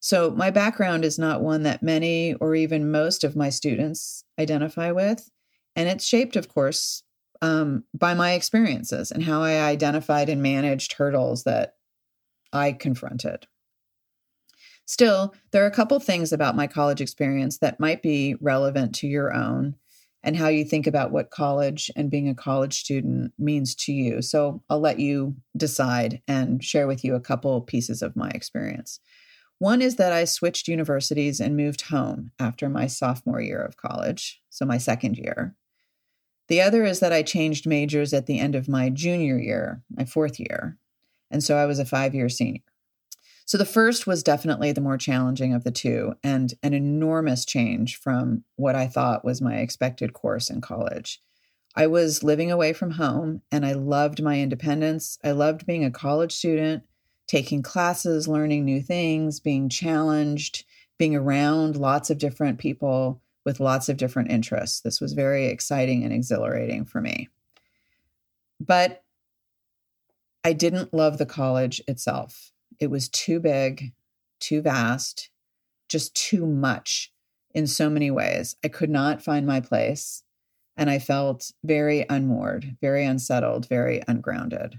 So, 0.00 0.30
my 0.30 0.50
background 0.50 1.04
is 1.04 1.18
not 1.18 1.42
one 1.42 1.64
that 1.64 1.82
many 1.82 2.34
or 2.34 2.54
even 2.54 2.90
most 2.90 3.24
of 3.24 3.34
my 3.34 3.50
students 3.50 4.24
identify 4.38 4.92
with. 4.92 5.28
And 5.74 5.88
it's 5.88 6.06
shaped, 6.06 6.36
of 6.36 6.48
course, 6.48 7.02
um, 7.42 7.84
by 7.92 8.14
my 8.14 8.32
experiences 8.32 9.10
and 9.10 9.22
how 9.22 9.42
I 9.42 9.60
identified 9.60 10.28
and 10.28 10.42
managed 10.42 10.94
hurdles 10.94 11.44
that 11.44 11.75
I 12.56 12.72
confronted. 12.72 13.46
Still, 14.86 15.34
there 15.50 15.64
are 15.64 15.68
a 15.68 15.72
couple 15.72 15.98
things 16.00 16.32
about 16.32 16.56
my 16.56 16.66
college 16.66 17.00
experience 17.00 17.58
that 17.58 17.80
might 17.80 18.02
be 18.02 18.36
relevant 18.40 18.94
to 18.96 19.06
your 19.06 19.32
own 19.32 19.74
and 20.22 20.36
how 20.36 20.48
you 20.48 20.64
think 20.64 20.86
about 20.86 21.12
what 21.12 21.30
college 21.30 21.90
and 21.94 22.10
being 22.10 22.28
a 22.28 22.34
college 22.34 22.80
student 22.80 23.32
means 23.38 23.74
to 23.76 23.92
you. 23.92 24.22
So 24.22 24.62
I'll 24.68 24.80
let 24.80 24.98
you 24.98 25.36
decide 25.56 26.20
and 26.26 26.62
share 26.62 26.86
with 26.86 27.04
you 27.04 27.14
a 27.14 27.20
couple 27.20 27.60
pieces 27.60 28.02
of 28.02 28.16
my 28.16 28.28
experience. 28.30 28.98
One 29.58 29.80
is 29.80 29.96
that 29.96 30.12
I 30.12 30.24
switched 30.24 30.68
universities 30.68 31.40
and 31.40 31.56
moved 31.56 31.82
home 31.82 32.32
after 32.38 32.68
my 32.68 32.86
sophomore 32.86 33.40
year 33.40 33.62
of 33.62 33.76
college, 33.76 34.42
so 34.50 34.66
my 34.66 34.78
second 34.78 35.16
year. 35.16 35.54
The 36.48 36.60
other 36.60 36.84
is 36.84 37.00
that 37.00 37.12
I 37.12 37.22
changed 37.22 37.66
majors 37.66 38.12
at 38.12 38.26
the 38.26 38.38
end 38.38 38.54
of 38.54 38.68
my 38.68 38.90
junior 38.90 39.38
year, 39.38 39.82
my 39.88 40.04
fourth 40.04 40.38
year. 40.38 40.78
And 41.30 41.42
so 41.42 41.56
I 41.56 41.66
was 41.66 41.78
a 41.78 41.84
five 41.84 42.14
year 42.14 42.28
senior. 42.28 42.62
So 43.44 43.56
the 43.56 43.64
first 43.64 44.08
was 44.08 44.24
definitely 44.24 44.72
the 44.72 44.80
more 44.80 44.98
challenging 44.98 45.54
of 45.54 45.62
the 45.62 45.70
two 45.70 46.14
and 46.24 46.52
an 46.64 46.74
enormous 46.74 47.44
change 47.44 47.96
from 47.96 48.42
what 48.56 48.74
I 48.74 48.88
thought 48.88 49.24
was 49.24 49.40
my 49.40 49.56
expected 49.56 50.12
course 50.12 50.50
in 50.50 50.60
college. 50.60 51.22
I 51.76 51.86
was 51.86 52.24
living 52.24 52.50
away 52.50 52.72
from 52.72 52.92
home 52.92 53.42
and 53.52 53.64
I 53.64 53.72
loved 53.72 54.20
my 54.20 54.40
independence. 54.40 55.18
I 55.22 55.30
loved 55.30 55.64
being 55.64 55.84
a 55.84 55.92
college 55.92 56.32
student, 56.32 56.82
taking 57.28 57.62
classes, 57.62 58.26
learning 58.26 58.64
new 58.64 58.80
things, 58.80 59.38
being 59.38 59.68
challenged, 59.68 60.64
being 60.98 61.14
around 61.14 61.76
lots 61.76 62.10
of 62.10 62.18
different 62.18 62.58
people 62.58 63.20
with 63.44 63.60
lots 63.60 63.88
of 63.88 63.96
different 63.96 64.30
interests. 64.30 64.80
This 64.80 65.00
was 65.00 65.12
very 65.12 65.46
exciting 65.46 66.02
and 66.02 66.12
exhilarating 66.12 66.84
for 66.84 67.00
me. 67.00 67.28
But 68.58 69.04
I 70.46 70.52
didn't 70.52 70.94
love 70.94 71.18
the 71.18 71.26
college 71.26 71.82
itself. 71.88 72.52
It 72.78 72.88
was 72.88 73.08
too 73.08 73.40
big, 73.40 73.92
too 74.38 74.62
vast, 74.62 75.28
just 75.88 76.14
too 76.14 76.46
much 76.46 77.12
in 77.52 77.66
so 77.66 77.90
many 77.90 78.12
ways. 78.12 78.54
I 78.62 78.68
could 78.68 78.88
not 78.88 79.20
find 79.20 79.44
my 79.44 79.60
place, 79.60 80.22
and 80.76 80.88
I 80.88 81.00
felt 81.00 81.50
very 81.64 82.06
unmoored, 82.08 82.76
very 82.80 83.04
unsettled, 83.04 83.68
very 83.68 84.02
ungrounded. 84.06 84.78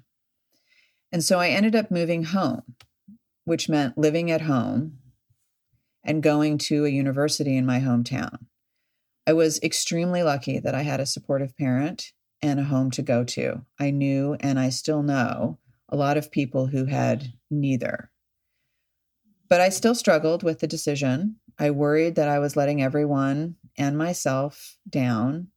And 1.12 1.22
so 1.22 1.38
I 1.38 1.50
ended 1.50 1.76
up 1.76 1.92
moving 1.92 2.24
home, 2.24 2.76
which 3.44 3.68
meant 3.68 3.98
living 3.98 4.32
at 4.32 4.44
home 4.44 5.00
and 6.02 6.24
going 6.24 6.60
to 6.60 6.86
a 6.86 6.90
university 6.90 7.58
in 7.58 7.66
my 7.66 7.82
hometown. 7.82 8.46
I 9.28 9.34
was 9.34 9.60
extremely 9.62 10.24
lucky 10.24 10.60
that 10.60 10.76
I 10.76 10.84
had 10.84 11.02
a 11.02 11.06
supportive 11.06 11.58
parent 11.58 12.14
and 12.42 12.60
a 12.60 12.64
home 12.64 12.92
to 12.92 13.02
go 13.02 13.24
to. 13.24 13.62
I 13.80 13.92
knew 13.92 14.36
and 14.40 14.60
I 14.60 14.70
still 14.70 15.04
know 15.04 15.58
a 15.90 15.96
lot 15.96 16.18
of 16.18 16.32
people 16.32 16.68
who 16.68 16.86
had 16.86 17.34
neither. 17.50 18.12
But 19.50 19.62
I 19.62 19.70
still 19.70 19.96
struggled 19.96 20.44
with 20.44 20.60
the 20.60 20.68
decision. 20.68 21.38
I 21.58 21.72
worried 21.72 22.16
that 22.16 22.28
I 22.28 22.40
was 22.40 22.56
letting 22.56 22.82
everyone 22.82 23.56
and 23.78 23.98
myself 23.98 24.78
down, 24.90 25.48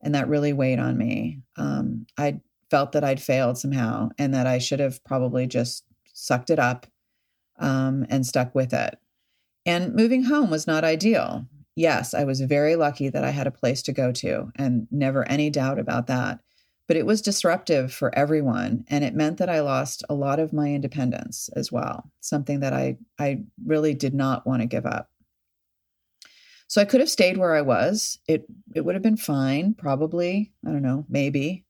and 0.00 0.14
that 0.14 0.28
really 0.28 0.52
weighed 0.52 0.78
on 0.78 0.98
me. 0.98 1.40
Um, 1.56 2.06
I 2.18 2.40
felt 2.70 2.92
that 2.92 3.04
I'd 3.04 3.22
failed 3.22 3.58
somehow 3.58 4.10
and 4.18 4.34
that 4.34 4.46
I 4.46 4.58
should 4.58 4.80
have 4.80 5.02
probably 5.04 5.46
just 5.46 5.84
sucked 6.12 6.50
it 6.50 6.58
up 6.58 6.86
um, 7.58 8.06
and 8.08 8.26
stuck 8.26 8.54
with 8.54 8.72
it. 8.72 8.98
And 9.64 9.94
moving 9.94 10.24
home 10.24 10.50
was 10.50 10.66
not 10.66 10.84
ideal. 10.84 11.46
Yes, 11.76 12.12
I 12.14 12.24
was 12.24 12.40
very 12.40 12.76
lucky 12.76 13.08
that 13.08 13.24
I 13.24 13.30
had 13.30 13.46
a 13.46 13.50
place 13.50 13.82
to 13.82 13.92
go 13.92 14.12
to, 14.12 14.50
and 14.56 14.86
never 14.90 15.26
any 15.28 15.48
doubt 15.50 15.78
about 15.78 16.06
that. 16.08 16.40
But 16.88 16.96
it 16.96 17.06
was 17.06 17.22
disruptive 17.22 17.92
for 17.92 18.14
everyone 18.14 18.84
and 18.88 19.02
it 19.04 19.14
meant 19.14 19.38
that 19.38 19.48
i 19.48 19.60
lost 19.60 20.04
a 20.10 20.14
lot 20.14 20.38
of 20.38 20.52
my 20.52 20.68
independence 20.74 21.48
as 21.56 21.72
well 21.72 22.10
something 22.20 22.60
that 22.60 22.74
i 22.74 22.98
i 23.18 23.42
really 23.64 23.94
did 23.94 24.12
not 24.14 24.46
want 24.46 24.60
to 24.60 24.66
give 24.66 24.84
up. 24.84 25.08
So 26.68 26.82
i 26.82 26.84
could 26.84 27.00
have 27.00 27.08
stayed 27.10 27.38
where 27.38 27.54
i 27.54 27.62
was. 27.62 28.18
It 28.28 28.46
it 28.74 28.82
would 28.84 28.94
have 28.94 29.02
been 29.02 29.16
fine 29.16 29.74
probably 29.74 30.52
i 30.66 30.70
don't 30.70 30.82
know 30.82 31.06
maybe 31.08 31.64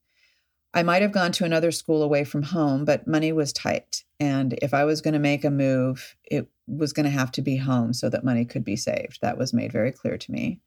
i 0.73 0.83
might 0.83 1.01
have 1.01 1.11
gone 1.11 1.31
to 1.31 1.45
another 1.45 1.71
school 1.71 2.03
away 2.03 2.23
from 2.23 2.43
home 2.43 2.85
but 2.85 3.07
money 3.07 3.31
was 3.31 3.53
tight 3.53 4.03
and 4.19 4.53
if 4.61 4.73
i 4.73 4.83
was 4.83 5.01
going 5.01 5.13
to 5.13 5.19
make 5.19 5.43
a 5.43 5.51
move 5.51 6.15
it 6.23 6.47
was 6.67 6.93
going 6.93 7.05
to 7.05 7.09
have 7.09 7.31
to 7.31 7.41
be 7.41 7.57
home 7.57 7.93
so 7.93 8.09
that 8.09 8.23
money 8.23 8.45
could 8.45 8.63
be 8.63 8.75
saved 8.75 9.19
that 9.21 9.37
was 9.37 9.53
made 9.53 9.71
very 9.71 9.91
clear 9.91 10.17
to 10.17 10.31
me 10.31 10.59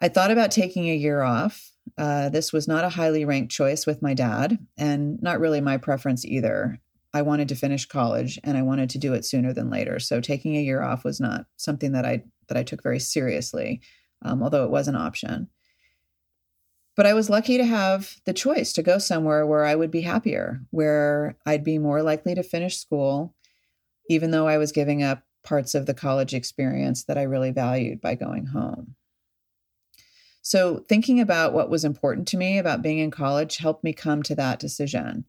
I 0.00 0.08
thought 0.08 0.30
about 0.30 0.50
taking 0.50 0.88
a 0.88 0.96
year 0.96 1.22
off. 1.22 1.72
Uh, 1.96 2.28
this 2.28 2.52
was 2.52 2.68
not 2.68 2.84
a 2.84 2.90
highly 2.90 3.24
ranked 3.24 3.52
choice 3.52 3.86
with 3.86 4.02
my 4.02 4.14
dad, 4.14 4.58
and 4.76 5.22
not 5.22 5.40
really 5.40 5.60
my 5.60 5.78
preference 5.78 6.24
either. 6.24 6.78
I 7.14 7.22
wanted 7.22 7.48
to 7.48 7.54
finish 7.54 7.86
college, 7.86 8.38
and 8.44 8.58
I 8.58 8.62
wanted 8.62 8.90
to 8.90 8.98
do 8.98 9.14
it 9.14 9.24
sooner 9.24 9.54
than 9.54 9.70
later. 9.70 9.98
So 9.98 10.20
taking 10.20 10.56
a 10.56 10.62
year 10.62 10.82
off 10.82 11.04
was 11.04 11.20
not 11.20 11.46
something 11.56 11.92
that 11.92 12.04
I 12.04 12.24
that 12.48 12.58
I 12.58 12.62
took 12.62 12.82
very 12.82 13.00
seriously, 13.00 13.80
um, 14.22 14.42
although 14.42 14.64
it 14.64 14.70
was 14.70 14.88
an 14.88 14.96
option. 14.96 15.48
But 16.96 17.06
I 17.06 17.12
was 17.12 17.28
lucky 17.28 17.58
to 17.58 17.64
have 17.64 18.16
the 18.24 18.32
choice 18.32 18.72
to 18.72 18.82
go 18.82 18.98
somewhere 18.98 19.46
where 19.46 19.64
I 19.64 19.74
would 19.74 19.90
be 19.90 20.00
happier, 20.00 20.62
where 20.70 21.36
I'd 21.44 21.62
be 21.62 21.78
more 21.78 22.02
likely 22.02 22.34
to 22.34 22.42
finish 22.42 22.78
school, 22.78 23.34
even 24.08 24.30
though 24.30 24.48
I 24.48 24.56
was 24.56 24.72
giving 24.72 25.02
up 25.02 25.22
parts 25.44 25.74
of 25.74 25.84
the 25.86 25.94
college 25.94 26.32
experience 26.32 27.04
that 27.04 27.18
I 27.18 27.22
really 27.22 27.50
valued 27.50 28.00
by 28.00 28.14
going 28.14 28.46
home. 28.46 28.96
So, 30.40 30.84
thinking 30.88 31.20
about 31.20 31.52
what 31.52 31.68
was 31.68 31.84
important 31.84 32.28
to 32.28 32.36
me 32.36 32.58
about 32.58 32.82
being 32.82 32.98
in 32.98 33.10
college 33.10 33.56
helped 33.58 33.84
me 33.84 33.92
come 33.92 34.22
to 34.22 34.34
that 34.36 34.60
decision. 34.60 35.24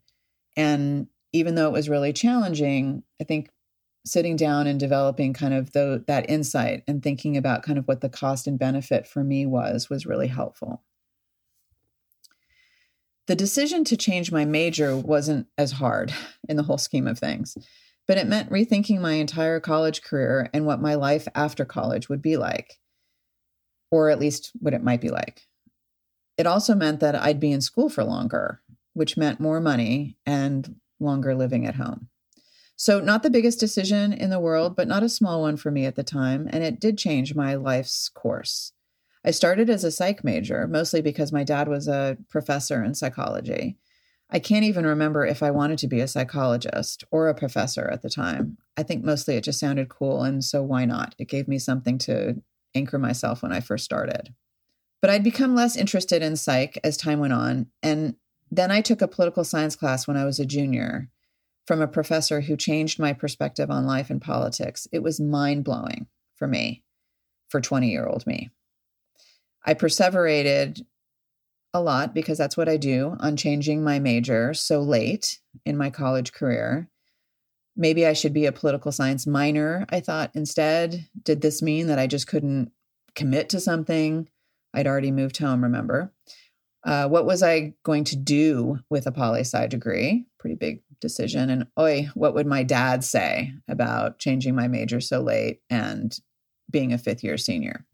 And 0.55 1.07
even 1.33 1.55
though 1.55 1.67
it 1.67 1.73
was 1.73 1.89
really 1.89 2.13
challenging, 2.13 3.03
I 3.19 3.23
think 3.23 3.49
sitting 4.05 4.35
down 4.35 4.67
and 4.67 4.79
developing 4.79 5.33
kind 5.33 5.53
of 5.53 5.71
the, 5.71 6.03
that 6.07 6.29
insight 6.29 6.83
and 6.87 7.03
thinking 7.03 7.35
about 7.35 7.63
kind 7.63 7.77
of 7.77 7.87
what 7.87 8.01
the 8.01 8.09
cost 8.09 8.47
and 8.47 8.57
benefit 8.57 9.07
for 9.07 9.23
me 9.23 9.45
was 9.45 9.89
was 9.89 10.05
really 10.05 10.27
helpful. 10.27 10.83
The 13.27 13.35
decision 13.35 13.83
to 13.85 13.97
change 13.97 14.31
my 14.31 14.45
major 14.45 14.95
wasn't 14.95 15.47
as 15.57 15.73
hard 15.73 16.13
in 16.49 16.57
the 16.57 16.63
whole 16.63 16.77
scheme 16.77 17.07
of 17.07 17.19
things, 17.19 17.57
but 18.07 18.17
it 18.17 18.27
meant 18.27 18.49
rethinking 18.49 19.01
my 19.01 19.13
entire 19.13 19.59
college 19.59 20.01
career 20.01 20.49
and 20.53 20.65
what 20.65 20.81
my 20.81 20.95
life 20.95 21.27
after 21.35 21.65
college 21.65 22.09
would 22.09 22.21
be 22.21 22.37
like 22.37 22.79
or 23.91 24.09
at 24.09 24.19
least 24.19 24.51
what 24.59 24.73
it 24.73 24.83
might 24.83 25.01
be 25.01 25.09
like. 25.09 25.47
It 26.37 26.47
also 26.47 26.75
meant 26.75 26.99
that 26.99 27.15
I'd 27.15 27.39
be 27.39 27.51
in 27.51 27.61
school 27.61 27.89
for 27.89 28.03
longer, 28.03 28.61
which 28.93 29.17
meant 29.17 29.39
more 29.39 29.59
money 29.59 30.17
and 30.25 30.75
longer 30.99 31.35
living 31.35 31.65
at 31.65 31.75
home. 31.75 32.09
So, 32.75 32.99
not 32.99 33.23
the 33.23 33.31
biggest 33.31 33.59
decision 33.59 34.13
in 34.13 34.29
the 34.29 34.39
world, 34.39 34.75
but 34.75 34.87
not 34.87 35.01
a 35.01 35.09
small 35.09 35.41
one 35.41 35.57
for 35.57 35.71
me 35.71 35.85
at 35.85 35.95
the 35.95 36.03
time, 36.03 36.47
and 36.51 36.63
it 36.63 36.79
did 36.79 36.97
change 36.97 37.33
my 37.33 37.55
life's 37.55 38.07
course. 38.07 38.71
I 39.27 39.31
started 39.31 39.69
as 39.69 39.83
a 39.83 39.91
psych 39.91 40.23
major, 40.23 40.69
mostly 40.69 41.01
because 41.01 41.33
my 41.33 41.43
dad 41.43 41.67
was 41.67 41.89
a 41.89 42.17
professor 42.29 42.81
in 42.81 42.95
psychology. 42.95 43.75
I 44.29 44.39
can't 44.39 44.63
even 44.63 44.85
remember 44.85 45.25
if 45.25 45.43
I 45.43 45.51
wanted 45.51 45.79
to 45.79 45.87
be 45.89 45.99
a 45.99 46.07
psychologist 46.07 47.03
or 47.11 47.27
a 47.27 47.35
professor 47.35 47.89
at 47.89 48.03
the 48.03 48.09
time. 48.09 48.57
I 48.77 48.83
think 48.83 49.03
mostly 49.03 49.35
it 49.35 49.43
just 49.43 49.59
sounded 49.59 49.89
cool, 49.89 50.23
and 50.23 50.45
so 50.45 50.63
why 50.63 50.85
not? 50.85 51.13
It 51.19 51.27
gave 51.27 51.49
me 51.49 51.59
something 51.59 51.97
to 51.99 52.41
anchor 52.73 52.97
myself 52.97 53.43
when 53.43 53.51
I 53.51 53.59
first 53.59 53.83
started. 53.83 54.33
But 55.01 55.09
I'd 55.09 55.25
become 55.25 55.55
less 55.55 55.75
interested 55.75 56.21
in 56.21 56.37
psych 56.37 56.79
as 56.81 56.95
time 56.95 57.19
went 57.19 57.33
on. 57.33 57.67
And 57.83 58.15
then 58.49 58.71
I 58.71 58.79
took 58.79 59.01
a 59.01 59.09
political 59.09 59.43
science 59.43 59.75
class 59.75 60.07
when 60.07 60.15
I 60.15 60.23
was 60.23 60.39
a 60.39 60.45
junior 60.45 61.09
from 61.65 61.81
a 61.81 61.87
professor 61.87 62.39
who 62.39 62.55
changed 62.55 62.97
my 62.97 63.11
perspective 63.11 63.69
on 63.69 63.85
life 63.85 64.09
and 64.09 64.21
politics. 64.21 64.87
It 64.93 65.03
was 65.03 65.19
mind 65.19 65.65
blowing 65.65 66.07
for 66.35 66.47
me, 66.47 66.85
for 67.49 67.59
20 67.59 67.91
year 67.91 68.07
old 68.07 68.25
me. 68.25 68.51
I 69.67 69.73
perseverated 69.73 70.85
a 71.73 71.81
lot 71.81 72.15
because 72.15 72.37
that's 72.37 72.55
what 72.55 72.69
I 72.69 72.77
do 72.77 73.17
on 73.19 73.35
changing 73.35 73.83
my 73.83 73.99
major 73.99 74.53
so 74.53 74.79
late 74.79 75.39
in 75.65 75.77
my 75.77 75.89
college 75.89 76.31
career. 76.31 76.89
Maybe 77.75 78.05
I 78.05 78.13
should 78.13 78.33
be 78.33 78.45
a 78.45 78.53
political 78.53 78.91
science 78.91 79.27
minor, 79.27 79.85
I 79.89 79.99
thought 79.99 80.31
instead. 80.33 81.07
Did 81.21 81.41
this 81.41 81.61
mean 81.61 81.87
that 81.87 81.99
I 81.99 82.07
just 82.07 82.27
couldn't 82.27 82.71
commit 83.13 83.49
to 83.49 83.59
something? 83.59 84.29
I'd 84.73 84.87
already 84.87 85.11
moved 85.11 85.37
home, 85.37 85.61
remember? 85.61 86.13
Uh, 86.83 87.09
what 87.09 87.25
was 87.25 87.43
I 87.43 87.73
going 87.83 88.05
to 88.05 88.15
do 88.15 88.79
with 88.89 89.05
a 89.05 89.11
poli 89.11 89.41
sci 89.41 89.67
degree? 89.67 90.25
Pretty 90.39 90.55
big 90.55 90.81
decision. 91.01 91.49
And 91.49 91.67
oi, 91.77 92.09
what 92.13 92.33
would 92.33 92.47
my 92.47 92.63
dad 92.63 93.03
say 93.03 93.51
about 93.67 94.19
changing 94.19 94.55
my 94.55 94.69
major 94.69 95.01
so 95.01 95.19
late 95.19 95.59
and 95.69 96.17
being 96.71 96.93
a 96.93 96.97
fifth 96.97 97.23
year 97.23 97.37
senior? 97.37 97.85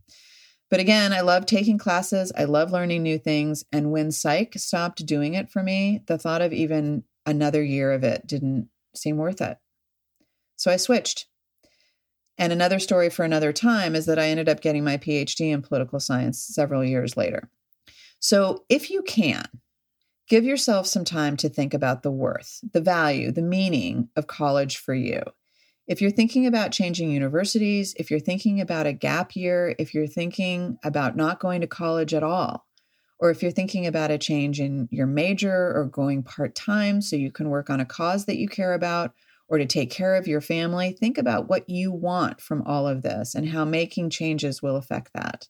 But 0.74 0.80
again, 0.80 1.14
I 1.14 1.22
love 1.22 1.46
taking 1.46 1.78
classes. 1.78 2.32
I 2.36 2.46
love 2.46 2.72
learning 2.72 3.04
new 3.04 3.20
things. 3.20 3.64
And 3.72 3.92
when 3.92 4.12
psych 4.12 4.56
stopped 4.58 5.06
doing 5.06 5.36
it 5.36 5.52
for 5.52 5.62
me, 5.62 6.02
the 6.08 6.18
thought 6.18 6.42
of 6.42 6.52
even 6.52 7.04
another 7.28 7.62
year 7.62 7.92
of 7.92 8.04
it 8.04 8.26
didn't 8.26 8.70
seem 8.96 9.18
worth 9.18 9.40
it. 9.40 9.60
So 10.56 10.72
I 10.72 10.78
switched. 10.78 11.28
And 12.40 12.52
another 12.52 12.80
story 12.80 13.12
for 13.12 13.24
another 13.24 13.54
time 13.54 13.94
is 13.94 14.08
that 14.08 14.18
I 14.18 14.30
ended 14.30 14.50
up 14.50 14.62
getting 14.62 14.84
my 14.84 14.98
PhD 14.98 15.52
in 15.52 15.62
political 15.62 16.00
science 16.00 16.42
several 16.42 16.84
years 16.84 17.16
later. 17.16 17.52
So 18.18 18.66
if 18.68 18.90
you 18.90 19.04
can, 19.04 19.46
give 20.28 20.44
yourself 20.44 20.88
some 20.88 21.06
time 21.06 21.38
to 21.38 21.50
think 21.50 21.76
about 21.76 22.02
the 22.02 22.10
worth, 22.10 22.62
the 22.72 22.82
value, 22.82 23.32
the 23.32 23.44
meaning 23.44 24.10
of 24.16 24.26
college 24.26 24.78
for 24.78 24.96
you. 24.96 25.22
If 25.86 26.02
you're 26.02 26.12
thinking 26.12 26.48
about 26.48 26.72
changing 26.72 27.12
universities, 27.12 27.94
if 27.98 28.10
you're 28.10 28.20
thinking 28.20 28.62
about 28.62 28.88
a 28.88 28.94
gap 28.94 29.36
year, 29.36 29.76
if 29.78 29.94
you're 29.94 30.08
thinking 30.08 30.78
about 30.84 31.18
not 31.18 31.42
going 31.42 31.60
to 31.62 31.68
college 31.68 32.14
at 32.14 32.24
all, 32.24 32.66
or 33.20 33.32
if 33.32 33.42
you're 33.42 33.52
thinking 33.52 33.86
about 33.86 34.12
a 34.12 34.18
change 34.18 34.62
in 34.62 34.88
your 34.92 35.08
major 35.08 35.74
or 35.76 35.86
going 35.86 36.24
part 36.24 36.56
time 36.56 37.02
so 37.02 37.18
you 37.18 37.32
can 37.32 37.50
work 37.50 37.70
on 37.70 37.82
a 37.82 37.86
cause 37.86 38.26
that 38.26 38.38
you 38.38 38.48
care 38.48 38.74
about, 38.74 39.14
or 39.50 39.58
to 39.58 39.66
take 39.66 39.92
care 39.92 40.16
of 40.16 40.26
your 40.26 40.40
family, 40.40 40.94
think 40.94 41.18
about 41.18 41.50
what 41.50 41.70
you 41.70 41.92
want 41.92 42.40
from 42.40 42.62
all 42.64 42.88
of 42.88 43.02
this 43.02 43.36
and 43.36 43.50
how 43.50 43.66
making 43.66 44.10
changes 44.10 44.62
will 44.62 44.78
affect 44.78 45.12
that. 45.14 45.50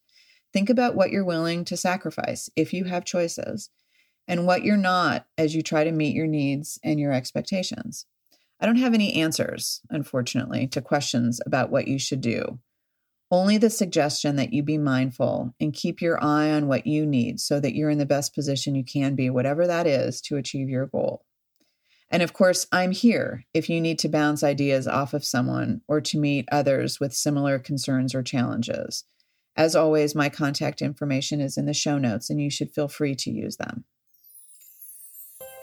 Think 0.51 0.69
about 0.69 0.95
what 0.95 1.11
you're 1.11 1.23
willing 1.23 1.63
to 1.65 1.77
sacrifice 1.77 2.49
if 2.55 2.73
you 2.73 2.85
have 2.85 3.05
choices 3.05 3.69
and 4.27 4.47
what 4.47 4.63
you're 4.63 4.77
not 4.77 5.27
as 5.37 5.55
you 5.55 5.61
try 5.61 5.83
to 5.83 5.91
meet 5.91 6.15
your 6.15 6.27
needs 6.27 6.79
and 6.83 6.99
your 6.99 7.11
expectations. 7.11 8.07
I 8.63 8.65
don't 8.65 8.77
have 8.77 8.93
any 8.93 9.15
answers, 9.15 9.81
unfortunately, 9.89 10.67
to 10.67 10.81
questions 10.81 11.41
about 11.45 11.69
what 11.69 11.85
you 11.85 11.99
should 11.99 12.21
do. 12.21 12.59
Only 13.29 13.57
the 13.57 13.69
suggestion 13.69 14.37
that 14.37 14.53
you 14.53 14.63
be 14.63 14.77
mindful 14.77 15.53
and 15.59 15.73
keep 15.73 16.01
your 16.01 16.23
eye 16.23 16.49
on 16.49 16.69
what 16.69 16.87
you 16.87 17.05
need 17.05 17.41
so 17.41 17.59
that 17.59 17.75
you're 17.75 17.89
in 17.89 17.97
the 17.97 18.05
best 18.05 18.33
position 18.33 18.73
you 18.73 18.85
can 18.85 19.15
be, 19.15 19.29
whatever 19.29 19.67
that 19.67 19.85
is, 19.85 20.21
to 20.21 20.37
achieve 20.37 20.69
your 20.69 20.85
goal. 20.85 21.25
And 22.09 22.23
of 22.23 22.31
course, 22.31 22.65
I'm 22.71 22.91
here 22.91 23.43
if 23.53 23.69
you 23.69 23.81
need 23.81 23.99
to 23.99 24.07
bounce 24.07 24.43
ideas 24.43 24.87
off 24.87 25.13
of 25.13 25.25
someone 25.25 25.81
or 25.89 25.99
to 25.99 26.17
meet 26.17 26.47
others 26.49 27.01
with 27.01 27.13
similar 27.13 27.59
concerns 27.59 28.15
or 28.15 28.23
challenges. 28.23 29.03
As 29.57 29.75
always, 29.75 30.15
my 30.15 30.29
contact 30.29 30.81
information 30.81 31.41
is 31.41 31.57
in 31.57 31.65
the 31.65 31.73
show 31.73 31.97
notes 31.97 32.29
and 32.29 32.39
you 32.39 32.49
should 32.49 32.71
feel 32.71 32.87
free 32.87 33.15
to 33.15 33.29
use 33.29 33.57
them. 33.57 33.83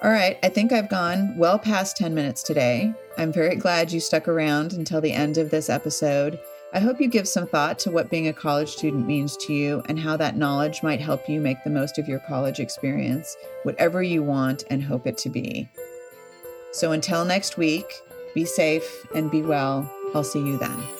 All 0.02 0.10
right, 0.10 0.38
I 0.42 0.48
think 0.48 0.72
I've 0.72 0.88
gone 0.88 1.36
well 1.36 1.58
past 1.58 1.98
10 1.98 2.14
minutes 2.14 2.42
today. 2.42 2.94
I'm 3.18 3.30
very 3.30 3.54
glad 3.54 3.92
you 3.92 4.00
stuck 4.00 4.28
around 4.28 4.72
until 4.72 5.02
the 5.02 5.12
end 5.12 5.36
of 5.36 5.50
this 5.50 5.68
episode. 5.68 6.40
I 6.72 6.80
hope 6.80 7.02
you 7.02 7.06
give 7.06 7.28
some 7.28 7.46
thought 7.46 7.78
to 7.80 7.90
what 7.90 8.08
being 8.08 8.26
a 8.26 8.32
college 8.32 8.70
student 8.70 9.06
means 9.06 9.36
to 9.38 9.52
you 9.52 9.82
and 9.90 9.98
how 9.98 10.16
that 10.16 10.38
knowledge 10.38 10.82
might 10.82 11.02
help 11.02 11.28
you 11.28 11.38
make 11.38 11.62
the 11.64 11.70
most 11.70 11.98
of 11.98 12.08
your 12.08 12.20
college 12.20 12.60
experience, 12.60 13.36
whatever 13.64 14.02
you 14.02 14.22
want 14.22 14.64
and 14.70 14.82
hope 14.82 15.06
it 15.06 15.18
to 15.18 15.28
be. 15.28 15.68
So 16.72 16.92
until 16.92 17.26
next 17.26 17.58
week, 17.58 17.92
be 18.34 18.46
safe 18.46 19.04
and 19.14 19.30
be 19.30 19.42
well. 19.42 19.92
I'll 20.14 20.24
see 20.24 20.38
you 20.38 20.56
then. 20.56 20.99